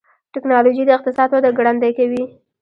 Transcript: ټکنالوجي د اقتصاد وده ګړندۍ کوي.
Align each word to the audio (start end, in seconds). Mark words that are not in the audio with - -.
ټکنالوجي 0.33 0.83
د 0.85 0.89
اقتصاد 0.97 1.29
وده 1.31 1.49
ګړندۍ 1.57 1.91
کوي. 1.99 2.23